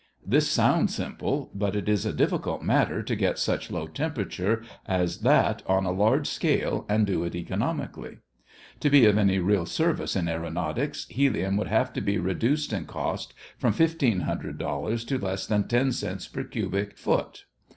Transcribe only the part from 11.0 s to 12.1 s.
helium would have to